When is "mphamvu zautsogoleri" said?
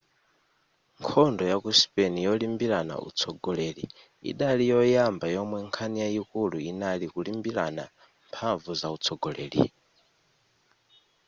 8.29-9.61